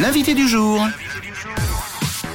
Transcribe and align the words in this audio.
L'invité 0.00 0.34
du 0.34 0.46
jour. 0.46 0.86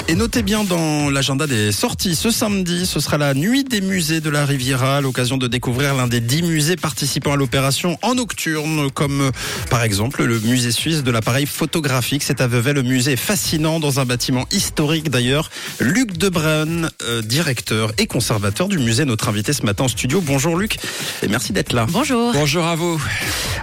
Et 0.09 0.15
notez 0.15 0.43
bien 0.43 0.65
dans 0.65 1.09
l'agenda 1.09 1.47
des 1.47 1.71
sorties, 1.71 2.13
ce 2.15 2.29
samedi, 2.29 2.85
ce 2.85 2.99
sera 2.99 3.17
la 3.17 3.33
nuit 3.33 3.63
des 3.63 3.79
musées 3.79 4.19
de 4.19 4.29
la 4.29 4.45
Riviera, 4.45 4.99
l'occasion 4.99 5.37
de 5.37 5.47
découvrir 5.47 5.95
l'un 5.95 6.07
des 6.07 6.19
dix 6.19 6.43
musées 6.43 6.75
participant 6.75 7.31
à 7.33 7.35
l'opération 7.37 7.97
en 8.01 8.13
nocturne, 8.15 8.91
comme 8.91 9.21
euh, 9.21 9.31
par 9.69 9.81
exemple 9.81 10.23
le 10.25 10.39
musée 10.41 10.71
suisse 10.73 11.03
de 11.03 11.09
l'appareil 11.11 11.45
photographique. 11.45 12.21
C'est 12.21 12.41
à 12.41 12.47
Vevey, 12.47 12.73
le 12.73 12.83
musée 12.83 13.13
est 13.13 13.15
fascinant 13.15 13.79
dans 13.79 14.01
un 14.01 14.05
bâtiment 14.05 14.45
historique 14.51 15.09
d'ailleurs. 15.09 15.49
Luc 15.79 16.17
Debrun, 16.17 16.89
euh, 17.03 17.21
directeur 17.21 17.93
et 17.97 18.05
conservateur 18.05 18.67
du 18.67 18.79
musée, 18.79 19.05
notre 19.05 19.29
invité 19.29 19.53
ce 19.53 19.63
matin 19.63 19.85
en 19.85 19.87
studio. 19.87 20.19
Bonjour 20.21 20.57
Luc, 20.57 20.79
et 21.23 21.29
merci 21.29 21.53
d'être 21.53 21.71
là. 21.71 21.87
Bonjour. 21.89 22.33
Bonjour 22.33 22.65
à 22.65 22.75
vous. 22.75 23.01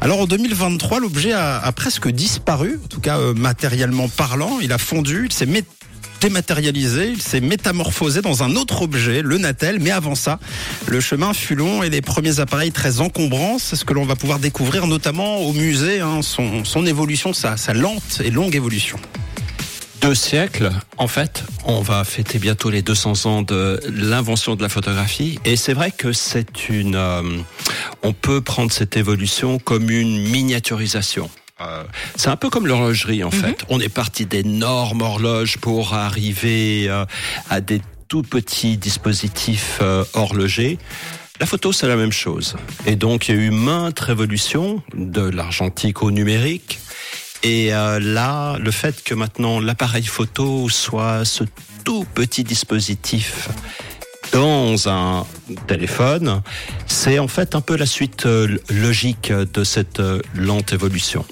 Alors 0.00 0.20
en 0.20 0.27
2023, 0.27 1.00
l'objet 1.00 1.32
a, 1.32 1.59
a 1.59 1.72
presque 1.72 2.09
disparu, 2.09 2.80
en 2.82 2.88
tout 2.88 3.00
cas 3.00 3.18
euh, 3.18 3.34
matériellement 3.34 4.08
parlant. 4.08 4.58
Il 4.63 4.72
a 4.72 4.79
fondu, 4.79 5.27
il 5.27 5.32
s'est 5.35 5.44
mé- 5.46 5.64
dématérialisé, 6.20 7.08
il 7.08 7.22
s'est 7.22 7.40
métamorphosé 7.40 8.20
dans 8.22 8.42
un 8.42 8.56
autre 8.56 8.82
objet, 8.82 9.22
le 9.22 9.38
Natel. 9.38 9.79
Mais 9.80 9.90
avant 9.90 10.14
ça, 10.14 10.38
le 10.86 11.00
chemin 11.00 11.32
fut 11.32 11.54
long 11.54 11.82
et 11.82 11.90
les 11.90 12.02
premiers 12.02 12.40
appareils 12.40 12.72
très 12.72 13.00
encombrants. 13.00 13.58
C'est 13.58 13.76
ce 13.76 13.84
que 13.84 13.94
l'on 13.94 14.04
va 14.04 14.16
pouvoir 14.16 14.38
découvrir 14.38 14.86
notamment 14.86 15.38
au 15.38 15.52
musée, 15.52 16.00
hein, 16.00 16.20
son, 16.22 16.86
évolution, 16.86 17.32
sa, 17.32 17.56
sa 17.56 17.74
lente 17.74 18.20
et 18.22 18.30
longue 18.30 18.54
évolution. 18.54 18.98
Deux 20.00 20.14
siècles, 20.14 20.70
en 20.96 21.08
fait, 21.08 21.44
on 21.66 21.82
va 21.82 22.04
fêter 22.04 22.38
bientôt 22.38 22.71
les 22.71 22.80
200 22.80 23.26
ans 23.26 23.43
de 23.43 23.80
l'invention 23.86 24.57
de 24.57 24.62
la 24.62 24.71
photographie. 24.71 25.38
Et 25.44 25.57
c'est 25.57 25.74
vrai 25.74 25.90
que 25.90 26.12
c'est 26.12 26.71
une, 26.71 26.96
euh, 26.96 27.22
on 28.02 28.14
peut 28.14 28.40
prendre 28.40 28.72
cette 28.72 28.96
évolution 28.96 29.58
comme 29.58 29.90
une 29.90 30.18
miniaturisation. 30.30 31.29
Euh, 31.61 31.85
c'est 32.17 32.28
un 32.28 32.37
peu 32.37 32.50
comme 32.50 32.67
l'horlogerie 32.67 33.25
en 33.25 33.31
fait. 33.31 33.64
On 33.69 33.81
est 33.81 33.89
parti 33.89 34.27
d'énormes 34.27 35.03
horloges 35.03 35.58
pour 35.58 35.94
arriver 35.94 36.86
euh, 36.89 37.05
à 37.48 37.61
des 37.61 37.80
tout 38.08 38.22
petits 38.22 38.77
dispositifs 38.77 39.78
euh, 39.83 40.05
horlogers. 40.14 40.78
La 41.39 41.47
photo, 41.47 41.72
c'est 41.72 41.89
la 41.89 41.97
même 41.97 42.12
chose. 42.12 42.56
Et 42.84 42.97
donc, 42.97 43.28
il 43.28 43.34
y 43.34 43.39
a 43.39 43.41
eu 43.41 43.50
maintes 43.50 44.00
révolutions, 44.00 44.83
de 44.94 45.22
l'argentique 45.22 46.02
au 46.02 46.11
numérique. 46.11 46.80
Et 47.42 47.70
là, 47.70 48.58
le 48.58 48.70
fait 48.70 49.02
que 49.02 49.14
maintenant 49.14 49.61
l'appareil 49.61 50.05
photo 50.05 50.69
soit 50.69 51.24
ce 51.24 51.45
tout 51.83 52.05
petit 52.14 52.45
dispositif 52.45 53.48
dans 54.33 54.89
un 54.89 55.27
téléphone, 55.67 56.42
c'est 56.86 57.19
en 57.19 57.28
fait 57.28 57.55
un 57.55 57.61
peu 57.61 57.77
la 57.77 57.86
suite 57.86 58.27
euh, 58.27 58.59
logique 58.69 59.33
de 59.33 59.64
cette 59.64 60.00
euh, 60.00 60.20
lente 60.34 60.73
évolution. 60.73 61.25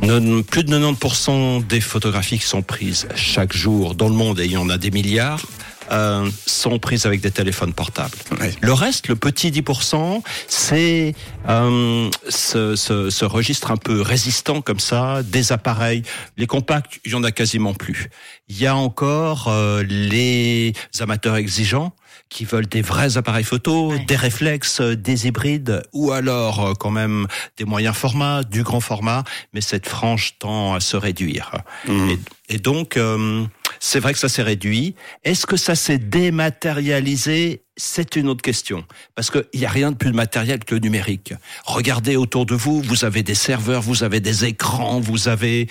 Plus 0.00 0.64
de 0.64 0.78
90% 0.78 1.66
des 1.66 1.80
photographies 1.80 2.38
qui 2.38 2.46
sont 2.46 2.62
prises 2.62 3.06
chaque 3.14 3.52
jour 3.52 3.94
dans 3.94 4.08
le 4.08 4.14
monde, 4.14 4.40
et 4.40 4.46
il 4.46 4.52
y 4.52 4.56
en 4.56 4.70
a 4.70 4.78
des 4.78 4.90
milliards, 4.90 5.44
euh, 5.92 6.28
sont 6.46 6.78
prises 6.78 7.06
avec 7.06 7.20
des 7.20 7.30
téléphones 7.30 7.72
portables. 7.72 8.16
Le 8.60 8.72
reste, 8.72 9.08
le 9.08 9.16
petit 9.16 9.50
10%, 9.50 10.22
c'est 10.48 11.14
euh, 11.48 12.10
ce, 12.28 12.76
ce, 12.76 13.10
ce 13.10 13.24
registre 13.24 13.70
un 13.70 13.76
peu 13.76 14.00
résistant 14.00 14.60
comme 14.62 14.80
ça, 14.80 15.22
des 15.22 15.52
appareils. 15.52 16.02
Les 16.36 16.46
compacts, 16.46 17.00
il 17.04 17.12
y 17.12 17.14
en 17.14 17.24
a 17.24 17.32
quasiment 17.32 17.74
plus. 17.74 18.08
Il 18.48 18.58
y 18.58 18.66
a 18.66 18.74
encore 18.76 19.48
euh, 19.48 19.82
les 19.82 20.72
amateurs 21.00 21.36
exigeants 21.36 21.92
qui 22.28 22.44
veulent 22.44 22.66
des 22.68 22.82
vrais 22.82 23.16
appareils 23.16 23.42
photo, 23.44 23.90
Ouais. 23.90 24.04
des 24.06 24.14
réflexes, 24.14 24.80
euh, 24.80 24.94
des 24.94 25.26
hybrides, 25.26 25.82
ou 25.92 26.12
alors 26.12 26.60
euh, 26.64 26.72
quand 26.74 26.90
même 26.90 27.26
des 27.56 27.64
moyens 27.64 27.96
formats, 27.96 28.44
du 28.44 28.62
grand 28.62 28.78
format, 28.80 29.24
mais 29.52 29.60
cette 29.60 29.88
frange 29.88 30.34
tend 30.38 30.74
à 30.74 30.80
se 30.80 30.96
réduire. 30.96 31.50
Mmh. 31.88 32.10
Et, 32.10 32.54
et 32.54 32.58
donc, 32.58 32.96
euh, 32.96 33.44
c'est 33.80 33.98
vrai 33.98 34.12
que 34.12 34.18
ça 34.18 34.28
s'est 34.28 34.42
réduit. 34.42 34.94
Est-ce 35.24 35.46
que 35.46 35.56
ça 35.56 35.74
s'est 35.74 35.98
dématérialisé? 35.98 37.62
C'est 37.76 38.14
une 38.14 38.28
autre 38.28 38.42
question. 38.42 38.84
Parce 39.14 39.30
qu'il 39.30 39.46
n'y 39.54 39.64
a 39.64 39.70
rien 39.70 39.90
de 39.90 39.96
plus 39.96 40.12
matériel 40.12 40.62
que 40.64 40.74
le 40.74 40.82
numérique. 40.82 41.32
Regardez 41.64 42.14
autour 42.14 42.44
de 42.44 42.54
vous, 42.54 42.82
vous 42.82 43.04
avez 43.06 43.22
des 43.22 43.34
serveurs, 43.34 43.80
vous 43.80 44.04
avez 44.04 44.20
des 44.20 44.44
écrans, 44.44 45.00
vous 45.00 45.28
avez... 45.28 45.66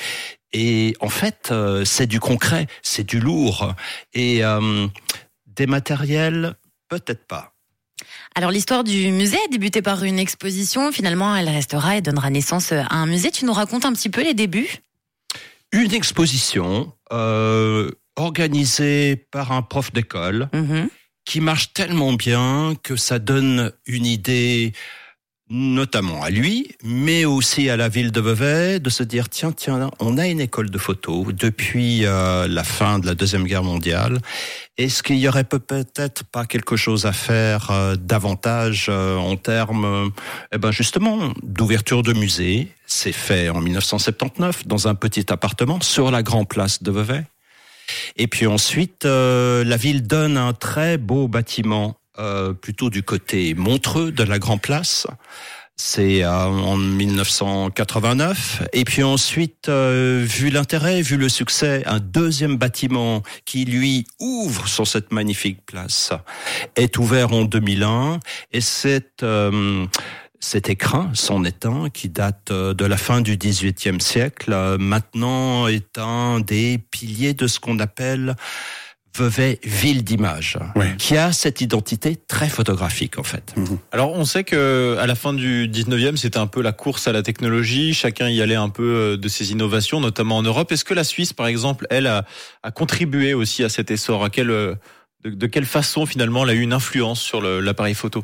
Et 0.52 0.96
en 1.00 1.10
fait, 1.10 1.50
euh, 1.52 1.86
c'est 1.86 2.08
du 2.08 2.20
concret, 2.20 2.66
c'est 2.82 3.08
du 3.08 3.20
lourd. 3.20 3.76
Et 4.16 4.44
euh, 4.44 4.88
des 5.46 5.68
matériels, 5.68 6.56
peut-être 6.88 7.28
pas. 7.28 7.54
Alors 8.34 8.50
l'histoire 8.50 8.84
du 8.84 9.12
musée 9.12 9.38
a 9.38 9.48
débuté 9.52 9.84
par 9.84 10.04
une 10.04 10.18
exposition. 10.18 10.92
Finalement, 10.92 11.36
elle 11.36 11.50
restera 11.50 11.98
et 11.98 12.02
donnera 12.02 12.32
naissance 12.32 12.72
à 12.72 12.88
un 12.90 13.06
musée. 13.06 13.30
Tu 13.30 13.46
nous 13.46 13.54
racontes 13.54 13.86
un 13.86 13.94
petit 13.94 14.10
peu 14.10 14.24
les 14.24 14.34
débuts? 14.34 14.82
Une 15.72 15.94
exposition 15.94 16.92
euh, 17.12 17.92
organisée 18.16 19.16
par 19.32 19.52
un 19.52 19.62
prof 19.62 19.92
d'école 19.94 20.50
Mhm. 20.54 20.90
qui 21.26 21.42
marche 21.42 21.74
tellement 21.74 22.14
bien 22.14 22.74
que 22.84 22.96
ça 22.96 23.20
donne 23.20 23.72
une 23.86 24.06
idée 24.06 24.74
notamment 25.50 26.22
à 26.22 26.30
lui, 26.30 26.76
mais 26.84 27.26
aussi 27.26 27.70
à 27.70 27.78
la 27.78 27.90
ville 27.90 28.12
de 28.12 28.22
Vevey, 28.22 28.80
de 28.80 28.90
se 28.90 29.04
dire 29.04 29.30
tiens 29.30 29.52
tiens, 29.52 29.90
on 30.00 30.18
a 30.18 30.28
une 30.28 30.40
école 30.40 30.70
de 30.70 30.78
photo 30.78 31.32
depuis 31.32 32.06
euh, 32.06 32.48
la 32.48 32.64
fin 32.64 33.00
de 33.00 33.06
la 33.06 33.16
deuxième 33.16 33.46
guerre 33.46 33.64
mondiale. 33.64 34.20
Est-ce 34.78 35.02
qu'il 35.02 35.18
y 35.18 35.28
aurait 35.28 35.44
peut-être 35.44 36.24
pas 36.26 36.46
quelque 36.46 36.76
chose 36.76 37.06
à 37.06 37.14
faire 37.14 37.72
euh, 37.72 37.96
davantage 37.96 38.88
euh, 38.90 39.18
en 39.18 39.36
termes, 39.36 39.86
euh, 39.86 40.10
eh 40.54 40.58
ben 40.58 40.72
justement, 40.72 41.34
d'ouverture 41.42 42.04
de 42.04 42.14
musée? 42.14 42.68
C'est 42.86 43.12
fait 43.12 43.50
en 43.50 43.62
1979 43.62 44.68
dans 44.68 44.88
un 44.88 44.96
petit 44.96 45.32
appartement 45.32 45.82
sur 45.82 46.12
la 46.12 46.24
grande 46.24 46.48
place 46.48 46.84
de 46.84 46.92
Vevey. 46.92 47.24
Et 48.16 48.28
puis 48.28 48.48
ensuite, 48.48 49.06
euh, 49.06 49.64
la 49.64 49.78
ville 49.78 50.06
donne 50.06 50.38
un 50.38 50.54
très 50.54 50.98
beau 50.98 51.28
bâtiment, 51.28 51.99
euh, 52.20 52.54
plutôt 52.54 52.90
du 52.90 53.04
côté 53.04 53.54
Montreux 53.54 54.12
de 54.12 54.24
la 54.24 54.40
Grand 54.40 54.58
Place. 54.58 55.08
C'est 55.82 56.26
euh, 56.26 56.30
en 56.30 56.76
1989. 56.76 58.64
Et 58.74 58.84
puis 58.84 59.02
ensuite, 59.02 59.70
euh, 59.70 60.26
vu 60.28 60.50
l'intérêt, 60.50 61.02
vu 61.02 61.16
le 61.16 61.30
succès, 61.30 61.84
un 61.86 62.00
deuxième 62.00 62.58
bâtiment 62.58 63.24
qui 63.46 63.64
lui 63.64 64.06
ouvre 64.20 64.68
sur 64.68 64.86
cette 64.86 65.14
magnifique 65.14 65.66
place 65.66 66.12
est 66.76 66.98
ouvert 66.98 67.32
en 67.32 67.46
2001. 67.46 68.20
Et 68.52 68.60
c'est 68.60 69.24
euh, 69.24 69.86
cet 70.42 70.70
écrin, 70.70 71.12
son 71.14 71.46
étain, 71.46 71.90
qui 71.94 72.10
date 72.10 72.52
euh, 72.52 72.74
de 72.74 72.84
la 72.84 72.98
fin 72.98 73.22
du 73.22 73.38
XVIIIe 73.38 74.02
siècle, 74.02 74.54
maintenant 74.80 75.70
est 75.70 75.98
un 75.98 76.42
des 76.42 76.78
piliers 76.78 77.34
de 77.34 77.48
ce 77.48 77.62
qu'on 77.62 77.80
appelle 77.80 78.36
Vevey 79.20 79.60
ville 79.64 80.04
d'image, 80.04 80.58
Ouais. 80.76 80.96
qui 80.98 81.18
a 81.18 81.32
cette 81.32 81.62
identité 81.62 82.18
très 82.28 82.48
photographique 82.50 83.18
en 83.20 83.24
fait. 83.24 83.54
Alors 83.92 84.14
on 84.14 84.26
sait 84.26 84.44
que 84.44 84.98
à 85.00 85.06
la 85.08 85.16
fin 85.16 85.34
du 85.34 85.68
19e, 85.68 86.16
c'était 86.16 86.38
un 86.40 86.48
peu 86.48 86.62
la 86.62 86.72
course 86.72 87.08
à 87.08 87.12
la 87.12 87.22
technologie, 87.22 87.94
chacun 87.94 88.30
y 88.30 88.42
allait 88.42 88.56
un 88.56 88.70
peu 88.70 88.84
euh, 88.84 89.18
de 89.18 89.28
ses 89.28 89.52
innovations, 89.52 90.00
notamment 90.00 90.38
en 90.38 90.44
Europe. 90.44 90.72
Est-ce 90.72 90.86
que 90.86 90.94
la 90.94 91.04
Suisse, 91.04 91.34
par 91.34 91.48
exemple, 91.48 91.86
elle 91.90 92.08
a, 92.08 92.26
a 92.64 92.72
contribué 92.72 93.34
aussi 93.34 93.64
à 93.64 93.70
cet 93.70 93.92
essor? 93.92 94.24
À 94.24 94.30
quelle, 94.30 94.52
euh, 94.52 94.76
de, 95.24 95.32
de 95.32 95.48
quelle 95.48 95.66
façon 95.66 96.06
finalement 96.06 96.44
elle 96.44 96.52
a 96.52 96.54
eu 96.54 96.62
une 96.62 96.74
influence 96.74 97.22
sur 97.22 97.42
l'appareil 97.42 97.94
photo? 97.96 98.24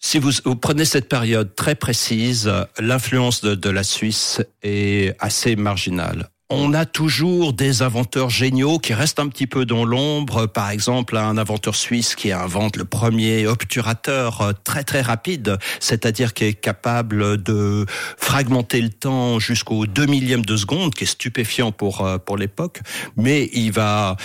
Si 0.00 0.18
vous, 0.18 0.32
vous 0.44 0.56
prenez 0.56 0.84
cette 0.84 1.08
période 1.08 1.54
très 1.54 1.74
précise, 1.74 2.52
l'influence 2.78 3.40
de, 3.40 3.54
de 3.54 3.70
la 3.70 3.82
Suisse 3.82 4.42
est 4.62 5.16
assez 5.18 5.56
marginale. 5.56 6.28
On 6.50 6.74
a 6.74 6.84
toujours 6.84 7.54
des 7.54 7.80
inventeurs 7.80 8.28
géniaux 8.28 8.78
qui 8.78 8.92
restent 8.92 9.18
un 9.18 9.28
petit 9.28 9.46
peu 9.46 9.64
dans 9.64 9.86
l'ombre. 9.86 10.44
Par 10.44 10.68
exemple, 10.68 11.16
un 11.16 11.38
inventeur 11.38 11.74
suisse 11.74 12.14
qui 12.14 12.32
invente 12.32 12.76
le 12.76 12.84
premier 12.84 13.46
obturateur 13.46 14.42
euh, 14.42 14.52
très 14.62 14.84
très 14.84 15.00
rapide, 15.00 15.56
c'est-à-dire 15.80 16.34
qui 16.34 16.44
est 16.44 16.52
capable 16.52 17.42
de 17.42 17.86
fragmenter 18.18 18.82
le 18.82 18.90
temps 18.90 19.38
jusqu'au 19.38 19.86
deux 19.86 20.04
millième 20.04 20.44
de 20.44 20.56
seconde, 20.58 20.94
qui 20.94 21.04
est 21.04 21.06
stupéfiant 21.06 21.72
pour 21.72 22.02
euh, 22.02 22.18
pour 22.18 22.36
l'époque. 22.36 22.80
Mais 23.16 23.48
il 23.54 23.72
va 23.72 24.16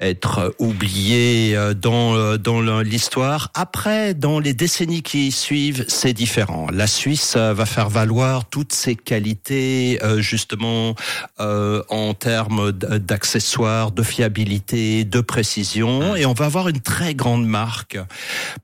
être 0.00 0.54
oublié 0.58 1.56
euh, 1.56 1.74
dans 1.74 2.14
euh, 2.14 2.36
dans 2.38 2.80
l'histoire. 2.80 3.50
Après, 3.54 4.14
dans 4.14 4.38
les 4.38 4.54
décennies 4.54 5.02
qui 5.02 5.32
suivent, 5.32 5.84
c'est 5.88 6.12
différent. 6.12 6.68
La 6.72 6.86
Suisse 6.86 7.34
euh, 7.36 7.52
va 7.52 7.66
faire 7.66 7.88
valoir 7.88 8.48
toutes 8.48 8.72
ses 8.72 8.94
qualités, 8.94 9.98
justement 10.18 10.94
euh, 11.40 11.82
en 11.88 12.14
termes 12.14 12.72
d'accessoires, 12.72 13.90
de 13.92 14.02
fiabilité, 14.02 15.04
de 15.04 15.20
précision, 15.20 16.14
et 16.16 16.26
on 16.26 16.32
va 16.32 16.46
avoir 16.46 16.68
une 16.68 16.80
très 16.80 17.14
grande 17.14 17.46
marque 17.46 17.98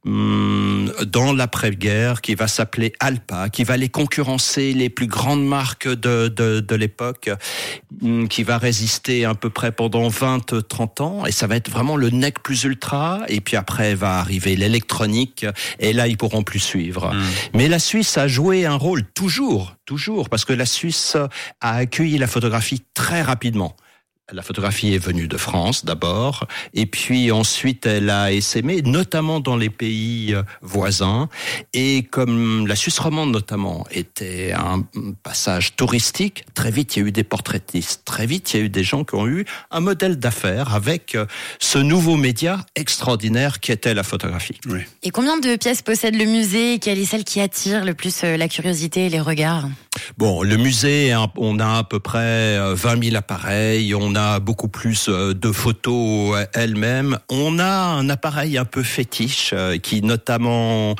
hum, 0.04 0.92
dans 1.06 1.32
l'après-guerre 1.32 2.20
qui 2.20 2.34
va 2.34 2.46
s'appeler 2.46 2.92
Alpa, 3.00 3.48
qui 3.48 3.64
va 3.64 3.76
les 3.76 3.88
concurrencer 3.88 4.72
les 4.72 4.88
plus 4.88 5.06
grandes 5.06 5.44
marques 5.46 5.88
de 5.88 6.28
de, 6.28 6.60
de 6.60 6.74
l'époque, 6.74 7.30
hum, 8.02 8.28
qui 8.28 8.42
va 8.42 8.58
résister 8.58 9.24
à 9.24 9.34
peu 9.34 9.50
près 9.50 9.72
pendant 9.72 10.08
20-30 10.08 11.02
ans 11.02 11.23
et 11.26 11.32
ça 11.32 11.46
va 11.46 11.56
être 11.56 11.70
vraiment 11.70 11.96
le 11.96 12.10
nec 12.10 12.42
plus 12.42 12.64
ultra. 12.64 13.22
Et 13.28 13.40
puis 13.40 13.56
après 13.56 13.94
va 13.94 14.18
arriver 14.18 14.56
l'électronique, 14.56 15.46
et 15.78 15.92
là 15.92 16.06
ils 16.06 16.16
pourront 16.16 16.42
plus 16.42 16.60
suivre. 16.60 17.12
Mm. 17.12 17.22
Mais 17.54 17.68
la 17.68 17.78
Suisse 17.78 18.16
a 18.18 18.28
joué 18.28 18.66
un 18.66 18.76
rôle 18.76 19.04
toujours, 19.14 19.76
toujours, 19.84 20.28
parce 20.28 20.44
que 20.44 20.52
la 20.52 20.66
Suisse 20.66 21.16
a 21.60 21.76
accueilli 21.76 22.18
la 22.18 22.26
photographie 22.26 22.82
très 22.94 23.22
rapidement. 23.22 23.76
La 24.32 24.40
photographie 24.40 24.94
est 24.94 24.98
venue 24.98 25.28
de 25.28 25.36
France 25.36 25.84
d'abord, 25.84 26.46
et 26.72 26.86
puis 26.86 27.30
ensuite 27.30 27.84
elle 27.84 28.08
a 28.08 28.32
essaimé, 28.32 28.80
notamment 28.80 29.38
dans 29.38 29.54
les 29.54 29.68
pays 29.68 30.32
euh, 30.32 30.42
voisins. 30.62 31.28
Et 31.74 32.04
comme 32.04 32.66
la 32.66 32.74
Suisse 32.74 32.98
romande 32.98 33.32
notamment 33.32 33.86
était 33.90 34.52
un 34.52 34.82
passage 35.22 35.76
touristique, 35.76 36.46
très 36.54 36.70
vite 36.70 36.96
il 36.96 37.00
y 37.00 37.04
a 37.04 37.08
eu 37.08 37.12
des 37.12 37.22
portraitistes, 37.22 38.06
très 38.06 38.24
vite 38.24 38.54
il 38.54 38.60
y 38.60 38.62
a 38.62 38.64
eu 38.64 38.70
des 38.70 38.82
gens 38.82 39.04
qui 39.04 39.14
ont 39.14 39.26
eu 39.26 39.44
un 39.70 39.80
modèle 39.80 40.18
d'affaires 40.18 40.74
avec 40.74 41.16
euh, 41.16 41.26
ce 41.58 41.78
nouveau 41.78 42.16
média 42.16 42.64
extraordinaire 42.76 43.60
qui 43.60 43.72
était 43.72 43.92
la 43.92 44.04
photographie. 44.04 44.58
Et 45.02 45.10
combien 45.10 45.36
de 45.38 45.56
pièces 45.56 45.82
possède 45.82 46.16
le 46.16 46.24
musée 46.24 46.78
Quelle 46.78 46.98
est 46.98 47.04
celle 47.04 47.24
qui 47.24 47.42
attire 47.42 47.84
le 47.84 47.92
plus 47.92 48.24
euh, 48.24 48.38
la 48.38 48.48
curiosité 48.48 49.04
et 49.04 49.08
les 49.10 49.20
regards? 49.20 49.68
Bon, 50.16 50.42
le 50.42 50.56
musée, 50.56 51.12
hein, 51.12 51.30
on 51.36 51.58
a 51.58 51.78
à 51.78 51.84
peu 51.84 52.00
près 52.00 52.56
euh, 52.56 52.74
20 52.74 53.04
000 53.04 53.16
appareils, 53.16 53.94
on 53.94 54.13
a 54.14 54.40
beaucoup 54.40 54.68
plus 54.68 55.08
euh, 55.08 55.34
de 55.34 55.52
photos 55.52 56.36
euh, 56.36 56.46
elles-mêmes. 56.54 57.18
On 57.28 57.58
a 57.58 57.64
un 57.64 58.08
appareil 58.08 58.58
un 58.58 58.64
peu 58.64 58.82
fétiche 58.82 59.50
euh, 59.52 59.78
qui 59.78 60.02
notamment 60.02 60.94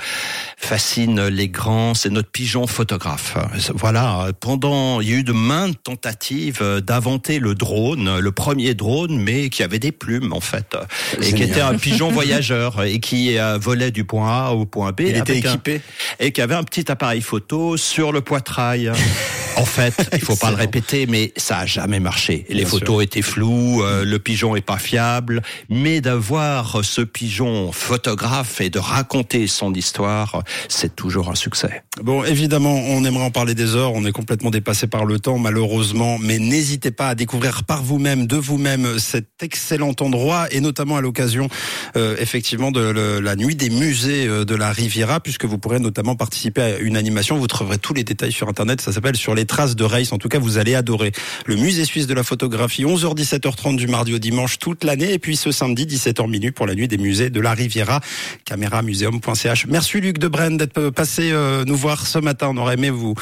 fascine 0.56 1.26
les 1.26 1.48
grands, 1.48 1.94
c'est 1.94 2.10
notre 2.10 2.30
pigeon 2.30 2.66
photographe. 2.66 3.36
Voilà, 3.74 4.28
pendant, 4.40 5.00
il 5.00 5.08
y 5.10 5.12
a 5.12 5.16
eu 5.16 5.24
de 5.24 5.32
maintes 5.32 5.82
tentatives 5.82 6.62
d'inventer 6.82 7.38
le 7.38 7.54
drone, 7.54 8.18
le 8.18 8.32
premier 8.32 8.74
drone, 8.74 9.18
mais 9.18 9.50
qui 9.50 9.62
avait 9.62 9.78
des 9.78 9.92
plumes 9.92 10.32
en 10.32 10.40
fait, 10.40 10.76
et 11.20 11.32
qui 11.32 11.42
était 11.42 11.60
un 11.60 11.76
pigeon 11.76 12.10
voyageur 12.12 12.82
et 12.82 12.98
qui 13.00 13.36
volait 13.60 13.90
du 13.90 14.04
point 14.04 14.46
A 14.46 14.50
au 14.52 14.64
point 14.64 14.92
B. 14.92 15.00
Il 15.00 15.16
était 15.16 15.46
un- 15.46 15.52
équipé. 15.52 15.80
et 16.18 16.32
qui 16.32 16.40
avait 16.40 16.54
un 16.54 16.64
petit 16.64 16.90
appareil 16.90 17.20
photo 17.20 17.76
sur 17.76 18.12
le 18.12 18.20
poitrail. 18.22 18.90
En 19.56 19.64
fait, 19.64 19.94
il 20.12 20.20
faut 20.20 20.36
pas 20.36 20.50
le 20.50 20.56
répéter, 20.56 21.06
mais 21.06 21.32
ça 21.36 21.58
a 21.58 21.66
jamais 21.66 22.00
marché. 22.00 22.44
Les 22.48 22.56
Bien 22.62 22.66
photos 22.66 23.02
étaient 23.04 23.22
floues, 23.22 23.82
euh, 23.82 24.04
le 24.04 24.18
pigeon 24.18 24.56
est 24.56 24.60
pas 24.64 24.78
fiable, 24.78 25.42
mais 25.68 26.00
d'avoir 26.00 26.84
ce 26.84 27.00
pigeon 27.02 27.70
photographe 27.72 28.60
et 28.60 28.70
de 28.70 28.78
raconter 28.78 29.46
son 29.46 29.72
histoire, 29.74 30.42
c'est 30.68 30.96
toujours 30.96 31.30
un 31.30 31.34
succès. 31.34 31.82
Bon, 32.02 32.24
évidemment, 32.24 32.74
on 32.74 33.04
aimerait 33.04 33.24
en 33.24 33.30
parler 33.30 33.54
des 33.54 33.76
heures. 33.76 33.92
On 33.94 34.04
est 34.04 34.12
complètement 34.12 34.50
dépassé 34.50 34.86
par 34.88 35.04
le 35.04 35.20
temps, 35.20 35.38
malheureusement. 35.38 36.18
Mais 36.20 36.38
n'hésitez 36.38 36.90
pas 36.90 37.10
à 37.10 37.14
découvrir 37.14 37.62
par 37.64 37.82
vous-même, 37.82 38.26
de 38.26 38.36
vous-même, 38.36 38.98
cet 38.98 39.28
excellent 39.42 39.94
endroit, 40.00 40.46
et 40.50 40.60
notamment 40.60 40.96
à 40.96 41.00
l'occasion, 41.00 41.48
euh, 41.96 42.16
effectivement, 42.18 42.72
de 42.72 42.80
le- 42.80 43.20
la 43.20 43.36
nuit 43.36 43.54
des 43.54 43.70
musées 43.70 44.26
euh, 44.26 44.44
de 44.44 44.54
la 44.56 44.72
Riviera, 44.72 45.20
puisque 45.20 45.44
vous 45.44 45.58
pourrez 45.58 45.78
notamment 45.78 46.16
participer 46.16 46.62
à 46.62 46.78
une 46.78 46.96
animation. 46.96 47.38
Vous 47.38 47.46
trouverez 47.46 47.78
tous 47.78 47.94
les 47.94 48.04
détails 48.04 48.32
sur 48.32 48.48
Internet. 48.48 48.80
Ça 48.80 48.92
s'appelle 48.92 49.16
Sur 49.16 49.34
les 49.34 49.43
traces 49.46 49.76
de 49.76 49.84
Race. 49.84 50.12
En 50.12 50.18
tout 50.18 50.28
cas, 50.28 50.38
vous 50.38 50.58
allez 50.58 50.74
adorer 50.74 51.12
le 51.46 51.56
musée 51.56 51.84
suisse 51.84 52.06
de 52.06 52.14
la 52.14 52.22
photographie. 52.22 52.84
11h, 52.84 53.16
17h30 53.16 53.76
du 53.76 53.86
mardi 53.86 54.14
au 54.14 54.18
dimanche 54.18 54.58
toute 54.58 54.84
l'année, 54.84 55.12
et 55.12 55.18
puis 55.18 55.36
ce 55.36 55.52
samedi, 55.52 55.86
17h 55.86 56.28
minuit 56.28 56.50
pour 56.50 56.66
la 56.66 56.74
nuit 56.74 56.88
des 56.88 56.98
musées 56.98 57.30
de 57.30 57.40
la 57.40 57.52
Riviera. 57.54 58.00
Caméramuseum.ch. 58.44 59.66
Merci 59.66 60.00
Luc 60.00 60.18
de 60.18 60.28
Brenne 60.28 60.56
d'être 60.56 60.90
passé 60.90 61.30
euh, 61.32 61.64
nous 61.66 61.76
voir 61.76 62.06
ce 62.06 62.18
matin. 62.18 62.48
On 62.50 62.56
aurait 62.56 62.74
aimé 62.74 62.90
vous 62.90 63.14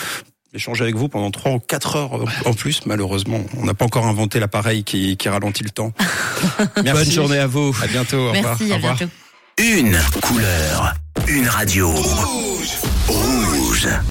échanger 0.55 0.83
avec 0.83 0.97
vous 0.97 1.09
pendant 1.09 1.31
trois 1.31 1.53
ou 1.53 1.59
quatre 1.59 1.97
heures 1.97 2.21
euh, 2.21 2.25
en 2.45 2.53
plus. 2.53 2.85
Malheureusement, 2.87 3.41
on 3.57 3.65
n'a 3.65 3.75
pas 3.75 3.85
encore 3.87 4.07
inventé 4.07 4.39
l'appareil 4.41 4.85
qui, 4.85 5.17
qui 5.17 5.29
ralentit 5.29 5.65
le 5.65 5.71
temps. 5.71 5.93
Merci. 6.85 7.05
Bonne 7.05 7.13
journée 7.13 7.39
à 7.39 7.47
vous. 7.47 7.75
À 7.83 7.87
bientôt. 7.87 8.19
Au 8.29 8.33
revoir. 8.33 8.57
Merci, 8.59 8.71
Au 8.71 8.73
à 8.73 8.77
revoir. 8.77 8.97
bientôt. 8.97 9.13
Une 9.59 9.99
couleur, 10.23 10.95
une 11.29 11.49
radio. 11.49 11.91
Rouge. 13.09 13.89